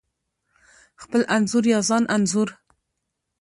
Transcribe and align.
خپل 1.01 1.21
انځور 1.35 1.65
یا 1.73 1.79
ځان 1.89 2.03
انځور: 2.15 2.49